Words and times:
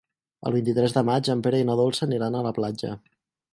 El 0.49 0.55
vint-i-tres 0.55 0.95
de 0.95 1.03
maig 1.09 1.29
en 1.35 1.45
Pere 1.49 1.61
i 1.65 1.69
na 1.71 1.77
Dolça 1.83 2.05
aniran 2.09 2.39
a 2.41 2.45
la 2.49 2.57
platja. 2.59 2.93